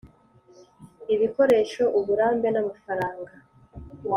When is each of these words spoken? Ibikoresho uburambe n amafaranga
Ibikoresho 1.13 1.83
uburambe 1.99 2.47
n 2.51 2.57
amafaranga 2.61 3.33